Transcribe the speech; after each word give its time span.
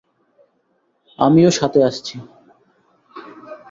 আমিও 1.19 1.51
সাথে 1.51 1.79
আসছি। 1.83 2.15